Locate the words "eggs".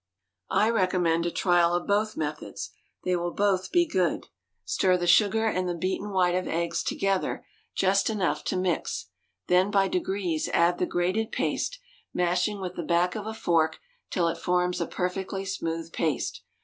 6.47-6.81